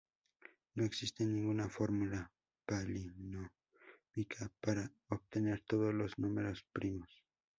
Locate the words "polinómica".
2.65-4.51